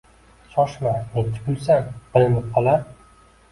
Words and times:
Shoshma, 0.55 0.93
nechchi 1.17 1.45
pulsan, 1.49 1.93
bilinib 2.17 2.51
qolar 2.59 2.85